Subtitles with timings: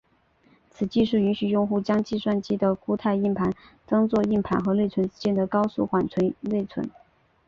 [0.71, 3.53] 此技术允许用户将计算机的固态硬盘
[3.85, 6.89] 当做硬盘和内存之间的高速缓存内存。